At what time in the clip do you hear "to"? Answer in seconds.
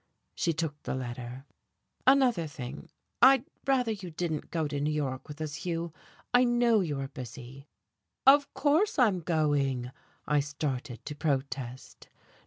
4.67-4.81, 11.05-11.13